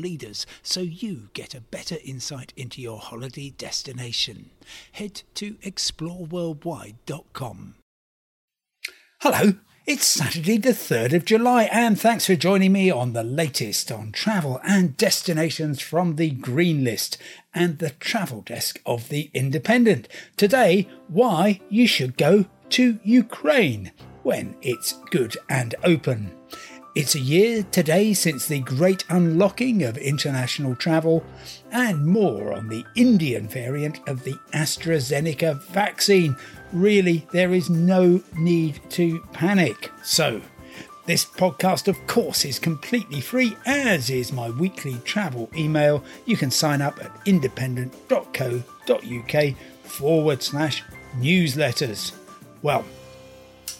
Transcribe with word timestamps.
leaders 0.00 0.46
so 0.62 0.80
you 0.80 1.28
get 1.34 1.54
a 1.54 1.60
better 1.60 1.96
insight 2.04 2.52
into 2.56 2.80
your 2.80 2.98
holiday 2.98 3.50
destination. 3.50 4.50
Head 4.92 5.22
to 5.34 5.54
exploreworldwide.com. 5.56 7.74
Hello, 9.20 9.52
it's 9.86 10.06
Saturday, 10.06 10.56
the 10.56 10.70
3rd 10.70 11.14
of 11.14 11.24
July, 11.24 11.64
and 11.64 12.00
thanks 12.00 12.26
for 12.26 12.36
joining 12.36 12.72
me 12.72 12.90
on 12.90 13.12
the 13.12 13.22
latest 13.22 13.92
on 13.92 14.12
travel 14.12 14.60
and 14.64 14.96
destinations 14.96 15.80
from 15.80 16.16
the 16.16 16.30
Green 16.30 16.84
List 16.84 17.18
and 17.54 17.78
the 17.78 17.90
travel 17.90 18.40
desk 18.40 18.80
of 18.86 19.08
The 19.08 19.30
Independent. 19.34 20.08
Today, 20.36 20.88
why 21.08 21.60
you 21.68 21.86
should 21.86 22.16
go 22.16 22.46
to 22.70 22.98
Ukraine 23.02 23.92
when 24.22 24.56
it's 24.62 24.94
good 25.10 25.36
and 25.48 25.74
open. 25.84 26.39
It's 26.92 27.14
a 27.14 27.20
year 27.20 27.62
today 27.70 28.12
since 28.14 28.48
the 28.48 28.58
great 28.58 29.04
unlocking 29.08 29.84
of 29.84 29.96
international 29.96 30.74
travel, 30.74 31.24
and 31.70 32.04
more 32.04 32.52
on 32.52 32.68
the 32.68 32.84
Indian 32.96 33.46
variant 33.46 34.00
of 34.08 34.24
the 34.24 34.34
AstraZeneca 34.52 35.62
vaccine. 35.66 36.34
Really, 36.72 37.28
there 37.32 37.54
is 37.54 37.70
no 37.70 38.20
need 38.36 38.80
to 38.90 39.20
panic. 39.32 39.92
So, 40.02 40.42
this 41.06 41.24
podcast, 41.24 41.86
of 41.86 42.04
course, 42.08 42.44
is 42.44 42.58
completely 42.58 43.20
free, 43.20 43.56
as 43.66 44.10
is 44.10 44.32
my 44.32 44.50
weekly 44.50 44.96
travel 45.04 45.48
email. 45.56 46.02
You 46.26 46.36
can 46.36 46.50
sign 46.50 46.82
up 46.82 46.98
at 47.00 47.12
independent.co.uk 47.24 49.54
forward 49.84 50.42
slash 50.42 50.82
newsletters. 51.18 52.14
Well, 52.62 52.84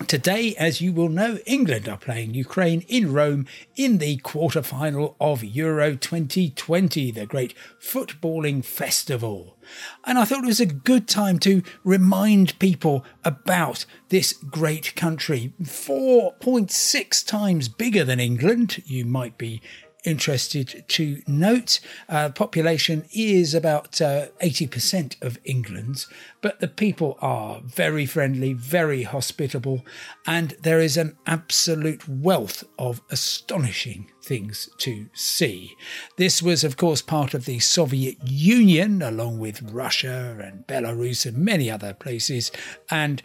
Today, 0.06 0.56
as 0.56 0.80
you 0.80 0.92
will 0.92 1.08
know, 1.08 1.38
England 1.46 1.88
are 1.88 1.96
playing 1.98 2.34
Ukraine 2.34 2.80
in 2.88 3.12
Rome 3.12 3.46
in 3.76 3.98
the 3.98 4.16
quarter-final 4.16 5.14
of 5.20 5.44
Euro 5.44 5.94
2020, 5.94 7.12
the 7.12 7.26
great 7.26 7.54
footballing 7.80 8.64
festival. 8.64 9.56
And 10.04 10.18
I 10.18 10.24
thought 10.24 10.42
it 10.42 10.48
was 10.48 10.58
a 10.58 10.66
good 10.66 11.06
time 11.06 11.38
to 11.40 11.62
remind 11.84 12.58
people 12.58 13.04
about 13.24 13.84
this 14.08 14.32
great 14.32 14.96
country. 14.96 15.52
4.6 15.62 17.26
times 17.26 17.68
bigger 17.68 18.02
than 18.02 18.18
England, 18.18 18.82
you 18.86 19.04
might 19.04 19.38
be 19.38 19.62
interested 20.04 20.84
to 20.88 21.22
note. 21.26 21.80
Uh, 22.08 22.30
population 22.30 23.04
is 23.12 23.54
about 23.54 24.00
uh, 24.00 24.26
80% 24.42 25.20
of 25.22 25.38
England's, 25.44 26.06
but 26.40 26.60
the 26.60 26.68
people 26.68 27.18
are 27.20 27.60
very 27.64 28.06
friendly, 28.06 28.52
very 28.52 29.02
hospitable, 29.02 29.84
and 30.26 30.56
there 30.62 30.80
is 30.80 30.96
an 30.96 31.16
absolute 31.26 32.08
wealth 32.08 32.64
of 32.78 33.00
astonishing 33.10 34.10
things 34.22 34.68
to 34.78 35.08
see. 35.12 35.76
This 36.16 36.42
was, 36.42 36.64
of 36.64 36.76
course, 36.76 37.02
part 37.02 37.34
of 37.34 37.44
the 37.44 37.58
Soviet 37.58 38.18
Union, 38.24 39.02
along 39.02 39.38
with 39.38 39.70
Russia 39.70 40.38
and 40.42 40.66
Belarus 40.66 41.26
and 41.26 41.38
many 41.38 41.70
other 41.70 41.94
places, 41.94 42.50
and 42.90 43.22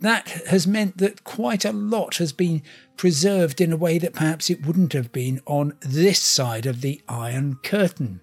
that 0.00 0.28
has 0.48 0.66
meant 0.66 0.98
that 0.98 1.24
quite 1.24 1.64
a 1.64 1.72
lot 1.72 2.16
has 2.16 2.32
been 2.32 2.62
preserved 2.96 3.60
in 3.60 3.72
a 3.72 3.76
way 3.76 3.98
that 3.98 4.14
perhaps 4.14 4.50
it 4.50 4.66
wouldn't 4.66 4.92
have 4.92 5.12
been 5.12 5.40
on 5.46 5.74
this 5.80 6.20
side 6.20 6.66
of 6.66 6.80
the 6.80 7.00
Iron 7.08 7.56
Curtain. 7.62 8.20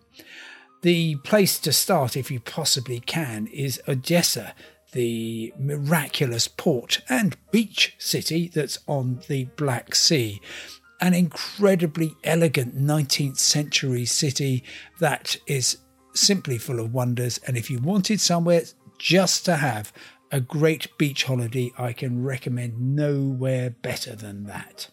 The 0.82 1.16
place 1.18 1.60
to 1.60 1.74
start, 1.74 2.16
if 2.16 2.30
you 2.30 2.40
possibly 2.40 3.00
can, 3.00 3.48
is 3.48 3.82
Odessa, 3.88 4.54
the 4.92 5.54
miraculous 5.58 6.48
port 6.48 7.02
and 7.10 7.36
beach 7.52 7.96
city 7.98 8.50
that's 8.54 8.80
on 8.88 9.22
the 9.28 9.46
Black 9.58 9.96
Sea. 9.96 10.40
An 11.02 11.14
incredibly 11.14 12.14
elegant 12.24 12.78
19th 12.78 13.38
century 13.38 14.06
city 14.06 14.64
that 15.00 15.36
is 15.48 15.78
simply 16.14 16.58
full 16.58 16.80
of 16.80 16.94
wonders. 16.94 17.40
And 17.46 17.58
if 17.58 17.70
you 17.70 17.80
wanted 17.80 18.22
somewhere 18.22 18.64
just 18.98 19.44
to 19.46 19.58
have 19.58 19.92
a 20.36 20.42
great 20.42 20.98
beach 20.98 21.24
holiday, 21.24 21.72
I 21.78 21.94
can 21.94 22.22
recommend 22.22 22.94
nowhere 22.94 23.70
better 23.70 24.18
than 24.18 24.44
that. 24.48 24.90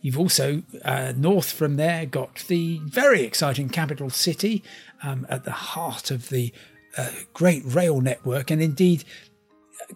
You've 0.00 0.16
also, 0.16 0.62
uh, 0.84 1.12
north 1.16 1.50
from 1.50 1.74
there, 1.74 2.06
got 2.06 2.44
the 2.46 2.78
very 2.84 3.24
exciting 3.24 3.68
capital 3.68 4.08
city 4.08 4.62
um, 5.02 5.26
at 5.28 5.42
the 5.42 5.50
heart 5.50 6.12
of 6.12 6.28
the 6.28 6.52
uh, 6.96 7.10
great 7.34 7.64
rail 7.66 8.00
network. 8.00 8.52
And 8.52 8.62
indeed, 8.62 9.02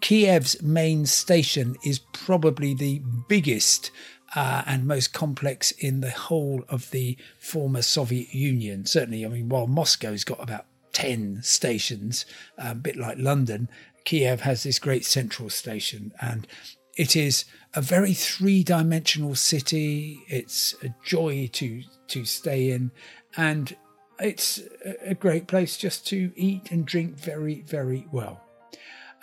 Kiev's 0.00 0.60
main 0.60 1.06
station 1.06 1.76
is 1.84 2.00
probably 2.12 2.74
the 2.74 3.00
biggest 3.28 3.92
uh, 4.34 4.64
and 4.66 4.88
most 4.88 5.12
complex 5.12 5.70
in 5.70 6.00
the 6.00 6.10
whole 6.10 6.64
of 6.68 6.90
the 6.90 7.16
former 7.38 7.82
Soviet 7.82 8.34
Union. 8.34 8.86
Certainly, 8.86 9.24
I 9.24 9.28
mean, 9.28 9.48
while 9.48 9.68
Moscow's 9.68 10.24
got 10.24 10.42
about 10.42 10.66
10 10.92 11.42
stations, 11.42 12.26
a 12.58 12.74
bit 12.74 12.96
like 12.96 13.16
London, 13.18 13.68
Kiev 14.04 14.40
has 14.40 14.62
this 14.62 14.78
great 14.78 15.04
central 15.04 15.50
station, 15.50 16.12
and 16.20 16.46
it 16.96 17.16
is 17.16 17.44
a 17.74 17.80
very 17.80 18.14
three-dimensional 18.14 19.34
city. 19.34 20.22
It's 20.28 20.74
a 20.82 20.94
joy 21.04 21.48
to 21.54 21.82
to 22.08 22.24
stay 22.24 22.70
in, 22.70 22.90
and 23.36 23.76
it's 24.18 24.60
a 25.02 25.14
great 25.14 25.46
place 25.46 25.76
just 25.76 26.06
to 26.08 26.32
eat 26.36 26.70
and 26.70 26.84
drink 26.84 27.16
very, 27.16 27.62
very 27.62 28.06
well. 28.12 28.42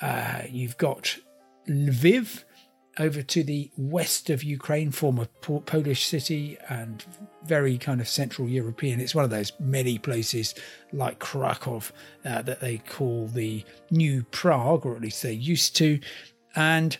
Uh, 0.02 0.44
you've 0.50 0.78
got 0.78 1.18
Lviv, 1.68 2.44
over 3.00 3.22
to 3.22 3.44
the 3.44 3.70
west 3.78 4.30
of 4.30 4.44
Ukraine, 4.44 4.92
former 4.92 5.28
Polish 5.42 6.06
city 6.06 6.58
and 6.70 7.06
very 7.48 7.78
kind 7.78 8.02
of 8.02 8.08
Central 8.08 8.48
European. 8.48 9.00
It's 9.00 9.16
one 9.16 9.24
of 9.24 9.32
those 9.32 9.52
many 9.60 9.98
places 9.98 10.54
like 10.92 11.20
Krakow 11.20 11.84
uh, 12.26 12.42
that 12.42 12.60
they 12.60 12.78
call 12.80 13.28
the 13.28 13.64
New 13.90 14.24
Prague, 14.32 14.86
or 14.86 14.96
at 14.96 15.02
least 15.02 15.24
they 15.24 15.34
used 15.34 15.76
to. 15.78 16.00
And 16.56 16.98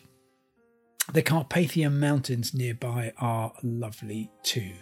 the 1.14 1.22
Carpathian 1.22 2.00
Mountains 2.00 2.54
nearby 2.54 3.14
are 3.18 3.54
lovely 3.64 4.30
too. 4.44 4.74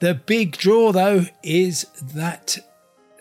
The 0.00 0.14
big 0.14 0.56
draw, 0.56 0.92
though, 0.92 1.26
is 1.42 1.84
that 2.14 2.58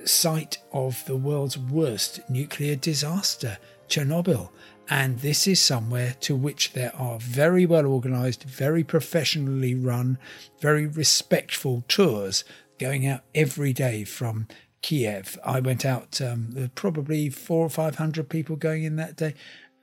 site 0.05 0.59
of 0.71 1.03
the 1.05 1.17
world's 1.17 1.57
worst 1.57 2.19
nuclear 2.29 2.75
disaster, 2.75 3.57
Chernobyl. 3.89 4.49
And 4.89 5.19
this 5.19 5.47
is 5.47 5.59
somewhere 5.59 6.15
to 6.21 6.35
which 6.35 6.73
there 6.73 6.95
are 6.95 7.19
very 7.19 7.65
well 7.65 7.85
organized, 7.85 8.43
very 8.43 8.83
professionally 8.83 9.75
run, 9.75 10.17
very 10.61 10.85
respectful 10.85 11.83
tours 11.87 12.43
going 12.79 13.05
out 13.05 13.21
every 13.35 13.73
day 13.73 14.03
from 14.03 14.47
Kiev. 14.81 15.37
I 15.43 15.59
went 15.59 15.85
out, 15.85 16.21
um, 16.21 16.71
probably 16.75 17.29
four 17.29 17.65
or 17.65 17.69
five 17.69 17.95
hundred 17.95 18.29
people 18.29 18.55
going 18.55 18.83
in 18.83 18.95
that 18.95 19.17
day. 19.17 19.33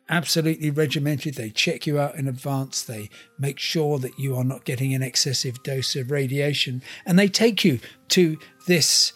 Absolutely 0.08 0.70
regimented. 0.70 1.34
They 1.34 1.50
check 1.50 1.86
you 1.86 1.98
out 1.98 2.14
in 2.14 2.28
advance. 2.28 2.82
They 2.82 3.10
make 3.38 3.58
sure 3.58 3.98
that 3.98 4.18
you 4.18 4.36
are 4.36 4.44
not 4.44 4.64
getting 4.64 4.94
an 4.94 5.02
excessive 5.02 5.62
dose 5.62 5.96
of 5.96 6.10
radiation. 6.10 6.82
And 7.04 7.18
they 7.18 7.28
take 7.28 7.64
you 7.64 7.80
to 8.08 8.38
this 8.66 9.12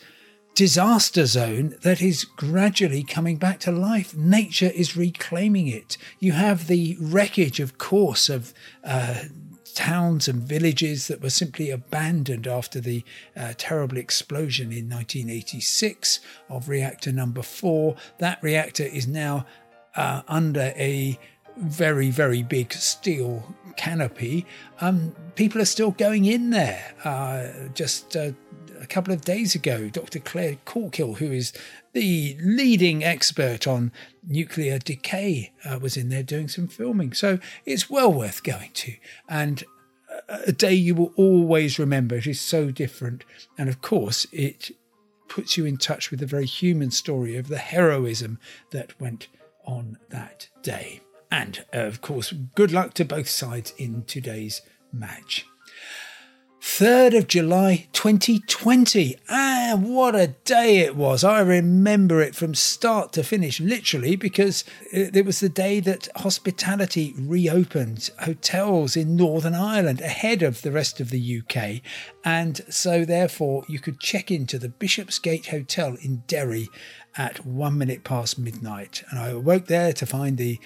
disaster 0.58 1.24
zone 1.24 1.76
that 1.82 2.02
is 2.02 2.24
gradually 2.24 3.04
coming 3.04 3.36
back 3.36 3.60
to 3.60 3.70
life. 3.70 4.16
Nature 4.16 4.72
is 4.74 4.96
reclaiming 4.96 5.68
it. 5.68 5.96
You 6.18 6.32
have 6.32 6.66
the 6.66 6.96
wreckage, 7.00 7.60
of 7.60 7.78
course, 7.78 8.28
of 8.28 8.52
uh, 8.82 9.20
towns 9.76 10.26
and 10.26 10.42
villages 10.42 11.06
that 11.06 11.22
were 11.22 11.30
simply 11.30 11.70
abandoned 11.70 12.48
after 12.48 12.80
the 12.80 13.04
uh, 13.36 13.52
terrible 13.56 13.98
explosion 13.98 14.72
in 14.72 14.90
1986 14.90 16.18
of 16.48 16.68
reactor 16.68 17.12
number 17.12 17.42
four. 17.42 17.94
That 18.18 18.42
reactor 18.42 18.82
is 18.82 19.06
now 19.06 19.46
uh, 19.94 20.22
under 20.26 20.72
a 20.74 21.20
very, 21.56 22.10
very 22.10 22.42
big 22.42 22.72
steel 22.72 23.54
canopy. 23.76 24.44
Um, 24.80 25.14
people 25.36 25.62
are 25.62 25.66
still 25.76 25.92
going 25.92 26.24
in 26.24 26.50
there. 26.50 26.94
Uh, 27.04 27.68
just 27.74 28.16
uh, 28.16 28.32
a 28.80 28.86
couple 28.86 29.12
of 29.12 29.22
days 29.22 29.54
ago, 29.54 29.88
Dr. 29.88 30.18
Claire 30.18 30.58
Corkhill, 30.64 31.18
who 31.18 31.32
is 31.32 31.52
the 31.92 32.36
leading 32.40 33.02
expert 33.02 33.66
on 33.66 33.92
nuclear 34.26 34.78
decay, 34.78 35.52
uh, 35.64 35.78
was 35.78 35.96
in 35.96 36.08
there 36.08 36.22
doing 36.22 36.48
some 36.48 36.68
filming. 36.68 37.12
So 37.12 37.38
it's 37.64 37.90
well 37.90 38.12
worth 38.12 38.42
going 38.42 38.70
to. 38.74 38.94
And 39.28 39.64
a 40.28 40.52
day 40.52 40.74
you 40.74 40.94
will 40.94 41.12
always 41.16 41.78
remember. 41.78 42.16
It 42.16 42.26
is 42.26 42.40
so 42.40 42.70
different. 42.70 43.24
And 43.56 43.68
of 43.68 43.80
course, 43.82 44.26
it 44.32 44.70
puts 45.28 45.56
you 45.56 45.66
in 45.66 45.76
touch 45.76 46.10
with 46.10 46.20
the 46.20 46.26
very 46.26 46.46
human 46.46 46.90
story 46.90 47.36
of 47.36 47.48
the 47.48 47.58
heroism 47.58 48.38
that 48.70 48.98
went 49.00 49.28
on 49.64 49.98
that 50.08 50.48
day. 50.62 51.00
And 51.30 51.64
of 51.72 52.00
course, 52.00 52.32
good 52.54 52.72
luck 52.72 52.94
to 52.94 53.04
both 53.04 53.28
sides 53.28 53.74
in 53.76 54.04
today's 54.04 54.62
match. 54.92 55.46
3rd 56.68 57.18
of 57.18 57.26
July 57.26 57.88
2020. 57.92 59.16
Ah, 59.28 59.76
what 59.80 60.14
a 60.14 60.28
day 60.44 60.78
it 60.78 60.94
was. 60.94 61.24
I 61.24 61.40
remember 61.40 62.20
it 62.20 62.36
from 62.36 62.54
start 62.54 63.12
to 63.14 63.24
finish, 63.24 63.58
literally, 63.58 64.14
because 64.14 64.64
it, 64.92 65.24
was 65.24 65.40
the 65.40 65.48
day 65.48 65.80
that 65.80 66.08
hospitality 66.16 67.14
reopened 67.18 68.10
hotels 68.20 68.96
in 68.96 69.16
Northern 69.16 69.56
Ireland 69.56 70.02
ahead 70.02 70.42
of 70.42 70.62
the 70.62 70.70
rest 70.70 71.00
of 71.00 71.10
the 71.10 71.42
UK. 71.42 71.80
And 72.22 72.60
so, 72.68 73.04
therefore, 73.04 73.64
you 73.66 73.80
could 73.80 73.98
check 73.98 74.30
into 74.30 74.56
the 74.56 74.68
Bishopsgate 74.68 75.46
Hotel 75.46 75.96
in 76.02 76.22
Derry 76.28 76.68
at 77.16 77.44
one 77.44 77.78
minute 77.78 78.04
past 78.04 78.38
midnight. 78.38 79.02
And 79.10 79.18
I 79.18 79.30
awoke 79.30 79.66
there 79.66 79.92
to 79.94 80.06
find 80.06 80.36
the 80.36 80.60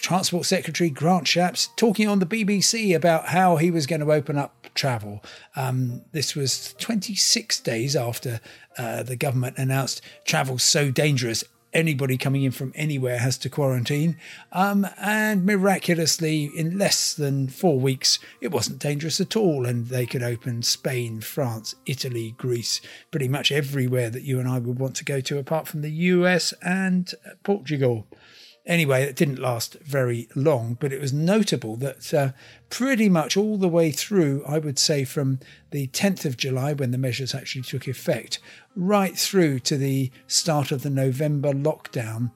Transport 0.00 0.46
Secretary 0.46 0.90
Grant 0.90 1.26
Shapps 1.26 1.68
talking 1.76 2.08
on 2.08 2.18
the 2.18 2.26
BBC 2.26 2.94
about 2.94 3.28
how 3.28 3.56
he 3.56 3.70
was 3.70 3.86
going 3.86 4.00
to 4.00 4.12
open 4.12 4.36
up 4.36 4.63
travel. 4.74 5.22
Um, 5.56 6.02
this 6.12 6.34
was 6.34 6.74
26 6.78 7.60
days 7.60 7.96
after 7.96 8.40
uh, 8.76 9.02
the 9.02 9.16
government 9.16 9.58
announced 9.58 10.02
travel's 10.24 10.62
so 10.62 10.90
dangerous. 10.90 11.44
Anybody 11.72 12.16
coming 12.16 12.44
in 12.44 12.52
from 12.52 12.72
anywhere 12.76 13.18
has 13.18 13.36
to 13.38 13.48
quarantine. 13.48 14.16
Um, 14.52 14.86
and 14.96 15.44
miraculously, 15.44 16.44
in 16.56 16.78
less 16.78 17.14
than 17.14 17.48
four 17.48 17.80
weeks, 17.80 18.20
it 18.40 18.52
wasn't 18.52 18.78
dangerous 18.78 19.20
at 19.20 19.34
all. 19.34 19.66
And 19.66 19.86
they 19.86 20.06
could 20.06 20.22
open 20.22 20.62
Spain, 20.62 21.20
France, 21.20 21.74
Italy, 21.84 22.36
Greece, 22.38 22.80
pretty 23.10 23.26
much 23.26 23.50
everywhere 23.50 24.08
that 24.10 24.22
you 24.22 24.38
and 24.38 24.48
I 24.48 24.60
would 24.60 24.78
want 24.78 24.94
to 24.96 25.04
go 25.04 25.20
to, 25.22 25.38
apart 25.38 25.66
from 25.66 25.82
the 25.82 25.90
US 25.90 26.54
and 26.62 27.12
Portugal. 27.42 28.06
Anyway, 28.66 29.02
it 29.02 29.14
didn't 29.14 29.38
last 29.38 29.74
very 29.80 30.26
long, 30.34 30.78
but 30.80 30.90
it 30.90 31.00
was 31.00 31.12
notable 31.12 31.76
that 31.76 32.14
uh, 32.14 32.30
pretty 32.70 33.10
much 33.10 33.36
all 33.36 33.58
the 33.58 33.68
way 33.68 33.90
through, 33.90 34.42
I 34.48 34.58
would 34.58 34.78
say 34.78 35.04
from 35.04 35.38
the 35.70 35.88
10th 35.88 36.24
of 36.24 36.38
July, 36.38 36.72
when 36.72 36.90
the 36.90 36.96
measures 36.96 37.34
actually 37.34 37.62
took 37.62 37.86
effect, 37.86 38.38
right 38.74 39.18
through 39.18 39.58
to 39.60 39.76
the 39.76 40.10
start 40.26 40.72
of 40.72 40.82
the 40.82 40.88
November 40.88 41.52
lockdown, 41.52 42.30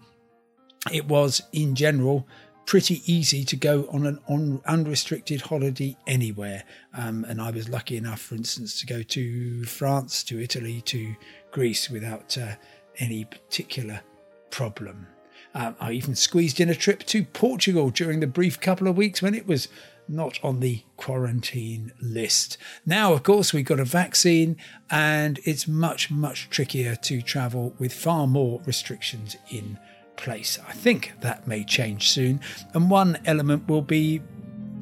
it 0.92 1.06
was 1.06 1.40
in 1.52 1.74
general 1.74 2.28
pretty 2.66 3.00
easy 3.10 3.42
to 3.42 3.56
go 3.56 3.88
on 3.90 4.06
an 4.06 4.20
on 4.28 4.60
unrestricted 4.66 5.40
holiday 5.40 5.96
anywhere. 6.06 6.62
Um, 6.92 7.24
and 7.24 7.40
I 7.40 7.50
was 7.50 7.70
lucky 7.70 7.96
enough, 7.96 8.20
for 8.20 8.34
instance, 8.34 8.78
to 8.80 8.86
go 8.86 9.02
to 9.02 9.64
France, 9.64 10.22
to 10.24 10.38
Italy, 10.38 10.82
to 10.82 11.16
Greece 11.52 11.88
without 11.88 12.36
uh, 12.36 12.56
any 12.98 13.24
particular 13.24 14.02
problem. 14.50 15.06
Um, 15.54 15.76
I 15.80 15.92
even 15.92 16.14
squeezed 16.14 16.60
in 16.60 16.68
a 16.68 16.74
trip 16.74 17.04
to 17.04 17.24
Portugal 17.24 17.90
during 17.90 18.20
the 18.20 18.26
brief 18.26 18.60
couple 18.60 18.86
of 18.86 18.96
weeks 18.96 19.22
when 19.22 19.34
it 19.34 19.46
was 19.46 19.68
not 20.08 20.38
on 20.42 20.60
the 20.60 20.82
quarantine 20.96 21.92
list. 22.00 22.56
Now, 22.86 23.12
of 23.12 23.22
course, 23.22 23.52
we've 23.52 23.64
got 23.64 23.80
a 23.80 23.84
vaccine 23.84 24.56
and 24.90 25.38
it's 25.44 25.68
much, 25.68 26.10
much 26.10 26.48
trickier 26.50 26.96
to 26.96 27.22
travel 27.22 27.74
with 27.78 27.92
far 27.92 28.26
more 28.26 28.62
restrictions 28.64 29.36
in 29.50 29.78
place. 30.16 30.58
I 30.66 30.72
think 30.72 31.12
that 31.20 31.46
may 31.46 31.64
change 31.64 32.08
soon. 32.08 32.40
And 32.74 32.90
one 32.90 33.18
element 33.24 33.68
will 33.68 33.82
be 33.82 34.22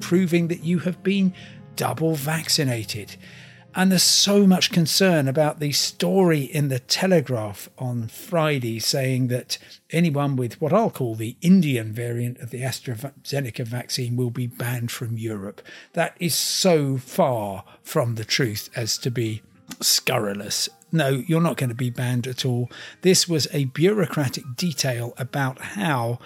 proving 0.00 0.48
that 0.48 0.62
you 0.62 0.80
have 0.80 1.02
been 1.02 1.34
double 1.74 2.14
vaccinated. 2.14 3.16
And 3.76 3.93
there's 3.93 4.02
so 4.02 4.46
much 4.46 4.73
concern 4.73 5.28
about 5.28 5.61
the 5.61 5.70
story 5.73 6.40
in 6.40 6.69
the 6.69 6.78
Telegraph 6.78 7.69
on 7.76 8.08
Friday 8.08 8.78
saying 8.78 9.28
that 9.28 9.58
anyone 9.90 10.34
with 10.34 10.58
what 10.62 10.73
I'll 10.73 10.88
call 10.88 11.14
the 11.14 11.37
Indian 11.43 11.93
variant 11.93 12.38
of 12.38 12.49
the 12.49 12.62
AstraZeneca 12.62 13.67
vaccine 13.67 14.17
will 14.17 14.31
be 14.31 14.46
banned 14.46 14.90
from 14.90 15.19
Europe. 15.19 15.61
That 15.93 16.17
is 16.19 16.34
so 16.34 16.96
far 16.96 17.64
from 17.82 18.14
the 18.14 18.25
truth 18.25 18.70
as 18.75 18.96
to 18.96 19.11
be 19.11 19.43
scurrilous. 19.82 20.70
No, 20.90 21.08
you're 21.11 21.43
not 21.43 21.58
going 21.58 21.69
to 21.69 21.75
be 21.75 21.90
banned 21.90 22.26
at 22.26 22.46
all. 22.46 22.70
This 23.02 23.29
was 23.29 23.46
a 23.52 23.67
bureaucratic 23.67 24.56
detail 24.56 25.12
about 25.19 25.61
how 25.61 26.19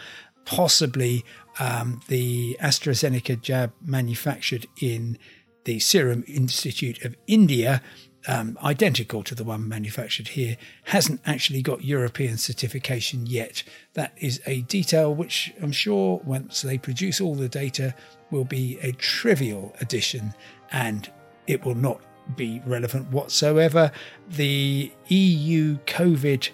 possibly 0.45 1.25
um, 1.59 2.01
the 2.07 2.57
AstraZeneca 2.61 3.41
jab 3.41 3.73
manufactured 3.85 4.67
in 4.81 5.19
the 5.65 5.79
Serum 5.79 6.25
Institute 6.27 7.05
of 7.05 7.17
India, 7.27 7.83
um, 8.27 8.59
identical 8.63 9.23
to 9.25 9.35
the 9.35 9.45
one 9.45 9.69
manufactured 9.69 10.29
here, 10.29 10.57
hasn't 10.85 11.21
actually 11.25 11.63
got 11.63 11.85
European 11.85 12.37
certification 12.37 13.27
yet. 13.27 13.63
That 13.95 14.13
is 14.19 14.41
a 14.47 14.63
detail 14.63 15.15
which 15.15 15.53
I'm 15.63 15.73
sure 15.73 16.21
once 16.25 16.63
they 16.63 16.79
produce 16.79 17.21
all 17.21 17.35
the 17.35 17.49
data 17.49 17.95
will 18.31 18.45
be 18.45 18.79
a 18.83 18.93
trivial 18.93 19.75
addition 19.81 20.35
and 20.73 21.11
it 21.47 21.65
will 21.65 21.75
not 21.75 22.01
be 22.37 22.63
relevant 22.67 23.11
whatsoever. 23.11 23.91
The 24.29 24.93
EU 25.09 25.79
COVID 25.87 26.51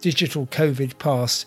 digital 0.00 0.46
COVID 0.46 0.98
pass 0.98 1.46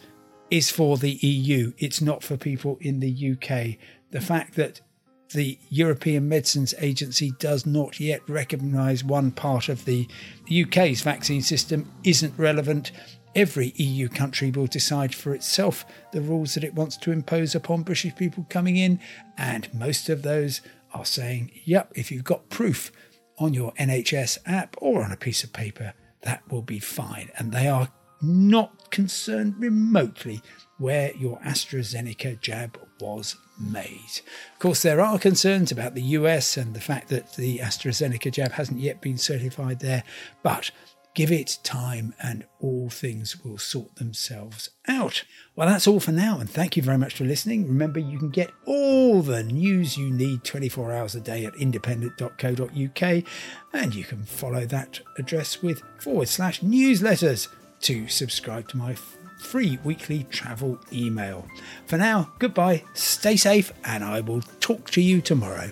is 0.49 0.69
for 0.69 0.97
the 0.97 1.11
EU, 1.11 1.73
it's 1.77 2.01
not 2.01 2.23
for 2.23 2.38
people 2.38 2.77
in 2.81 2.99
the 3.01 3.31
UK. 3.33 3.77
The 4.11 4.21
fact 4.21 4.55
that 4.55 4.81
the 5.31 5.57
European 5.69 6.29
Medicines 6.29 6.74
Agency 6.79 7.31
does 7.39 7.65
not 7.65 8.00
yet 8.00 8.21
recognise 8.27 9.03
one 9.03 9.31
part 9.31 9.69
of 9.69 9.85
the 9.85 10.07
UK's 10.51 11.01
vaccine 11.01 11.41
system 11.41 11.91
isn't 12.03 12.38
relevant. 12.38 12.91
Every 13.35 13.74
EU 13.75 14.07
country 14.07 14.51
will 14.51 14.68
decide 14.68 15.13
for 15.13 15.33
itself 15.33 15.85
the 16.12 16.21
rules 16.21 16.53
that 16.53 16.63
it 16.63 16.74
wants 16.74 16.97
to 16.97 17.12
impose 17.12 17.53
upon 17.53 17.83
British 17.83 18.15
people 18.15 18.47
coming 18.50 18.77
in, 18.77 19.00
and 19.38 19.71
most 19.74 20.09
of 20.09 20.24
those 20.24 20.62
are 20.94 21.06
saying, 21.06 21.51
yep, 21.65 21.91
if 21.95 22.12
you've 22.12 22.23
got 22.23 22.50
proof 22.50 22.91
on 23.38 23.53
your 23.53 23.73
NHS 23.73 24.39
app 24.45 24.75
or 24.80 25.03
on 25.03 25.12
a 25.12 25.18
piece 25.18 25.44
of 25.44 25.53
paper, 25.53 25.94
that 26.21 26.41
will 26.51 26.62
be 26.62 26.80
fine. 26.80 27.30
And 27.38 27.51
they 27.51 27.68
are 27.68 27.89
not 28.21 28.89
concerned 28.89 29.56
remotely 29.59 30.41
where 30.77 31.13
your 31.15 31.39
AstraZeneca 31.39 32.41
jab 32.41 32.80
was 33.00 33.35
made. 33.59 34.21
Of 34.54 34.59
course, 34.59 34.81
there 34.81 35.01
are 35.01 35.19
concerns 35.19 35.71
about 35.71 35.95
the 35.95 36.01
US 36.01 36.57
and 36.57 36.74
the 36.74 36.81
fact 36.81 37.09
that 37.09 37.33
the 37.33 37.59
AstraZeneca 37.59 38.31
jab 38.31 38.54
hasn't 38.54 38.80
yet 38.80 39.01
been 39.01 39.18
certified 39.18 39.80
there, 39.80 40.04
but 40.44 40.71
give 41.18 41.31
it 41.31 41.57
time 41.63 42.13
and 42.21 42.45
all 42.59 42.92
things 42.92 43.44
will 43.44 43.57
sort 43.57 43.95
themselves 43.95 44.69
out. 44.87 45.23
Well, 45.56 45.68
that's 45.68 45.87
all 45.87 45.99
for 45.99 46.11
now, 46.11 46.40
and 46.40 46.47
thank 46.47 46.78
you 46.78 46.83
very 46.83 46.99
much 46.99 47.16
for 47.16 47.23
listening. 47.23 47.68
Remember, 47.68 47.99
you 47.99 48.19
can 48.19 48.30
get 48.30 48.52
all 48.68 49.23
the 49.23 49.42
news 49.42 49.97
you 49.97 50.11
need 50.11 50.44
24 50.44 50.92
hours 50.94 51.16
a 51.16 51.19
day 51.19 51.44
at 51.45 51.56
independent.co.uk, 51.56 53.23
and 53.73 53.95
you 53.95 54.04
can 54.04 54.26
follow 54.26 54.66
that 54.66 54.99
address 55.18 55.64
with 55.64 55.81
forward 55.99 56.28
slash 56.28 56.61
newsletters 56.61 57.47
to 57.81 58.07
subscribe 58.07 58.68
to 58.68 58.78
my 58.78 58.94
free 59.37 59.79
weekly 59.83 60.25
travel 60.29 60.79
email. 60.91 61.47
For 61.85 61.97
now, 61.97 62.31
goodbye, 62.39 62.83
stay 62.94 63.35
safe, 63.35 63.71
and 63.83 64.03
I 64.03 64.21
will 64.21 64.41
talk 64.59 64.89
to 64.91 65.01
you 65.01 65.21
tomorrow. 65.21 65.71